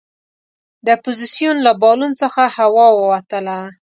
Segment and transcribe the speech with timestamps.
[0.85, 3.57] د اپوزیسون له بالون څخه هوا ووتله.